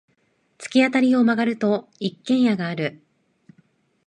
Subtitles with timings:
[0.57, 3.03] 突き当たりを曲がると、一軒家がある。